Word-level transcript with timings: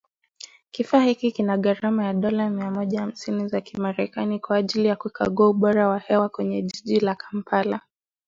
Kifaa 0.71 0.99
hiki 1.03 1.31
kina 1.31 1.57
gharama 1.57 2.05
ya 2.05 2.13
dola 2.13 2.49
mia 2.49 2.71
moja 2.71 3.01
hamsini 3.01 3.47
za 3.47 3.61
kimerekani 3.61 4.39
kwa 4.39 4.57
ajili 4.57 4.87
ya 4.87 4.95
kukagua 4.95 5.49
ubora 5.49 5.87
wa 5.87 5.99
hewa 5.99 6.29
kwenye 6.29 6.61
jiji 6.61 6.99
la 6.99 7.15
Kampala 7.15 7.81